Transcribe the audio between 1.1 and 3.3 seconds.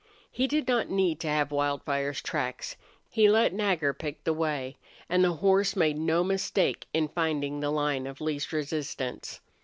to have Wildfire's tracks. He